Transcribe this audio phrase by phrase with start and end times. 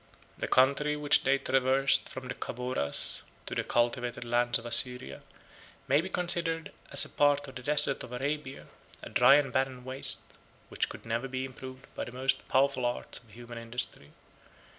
[0.39, 5.21] The country which they traversed from the Chaboras, to the cultivated lands of Assyria,
[5.87, 8.65] may be considered as a part of the desert of Arabia,
[9.03, 10.21] a dry and barren waste,
[10.69, 14.11] which could never be improved by the most powerful arts of human industry.